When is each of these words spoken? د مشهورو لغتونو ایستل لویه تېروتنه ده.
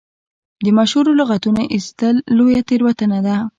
د 0.63 0.65
مشهورو 0.77 1.11
لغتونو 1.19 1.61
ایستل 1.73 2.15
لویه 2.37 2.61
تېروتنه 2.69 3.19
ده. 3.25 3.35